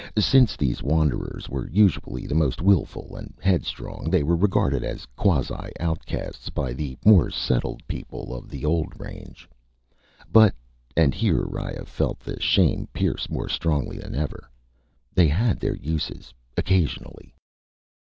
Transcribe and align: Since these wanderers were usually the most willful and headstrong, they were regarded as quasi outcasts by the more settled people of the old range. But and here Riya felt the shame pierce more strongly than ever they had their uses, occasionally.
Since 0.17 0.55
these 0.57 0.81
wanderers 0.81 1.47
were 1.47 1.69
usually 1.69 2.25
the 2.25 2.33
most 2.33 2.59
willful 2.59 3.15
and 3.15 3.35
headstrong, 3.39 4.09
they 4.09 4.23
were 4.23 4.35
regarded 4.35 4.83
as 4.83 5.05
quasi 5.15 5.71
outcasts 5.79 6.49
by 6.49 6.73
the 6.73 6.97
more 7.05 7.29
settled 7.29 7.85
people 7.87 8.33
of 8.33 8.49
the 8.49 8.65
old 8.65 8.99
range. 8.99 9.47
But 10.31 10.55
and 10.97 11.13
here 11.13 11.45
Riya 11.45 11.85
felt 11.85 12.19
the 12.21 12.39
shame 12.41 12.87
pierce 12.93 13.29
more 13.29 13.47
strongly 13.47 13.99
than 13.99 14.15
ever 14.15 14.49
they 15.13 15.27
had 15.27 15.59
their 15.59 15.75
uses, 15.75 16.33
occasionally. 16.57 17.35